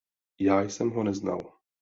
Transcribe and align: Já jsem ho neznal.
Já 0.39 0.61
jsem 0.61 0.89
ho 0.91 1.03
neznal. 1.03 1.57